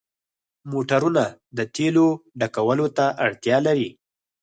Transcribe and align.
موټرونه 0.71 1.23
د 1.57 1.59
تیلو 1.75 2.07
ډکولو 2.39 2.87
ته 2.97 3.05
اړتیا 3.25 3.57
لري. 3.67 3.89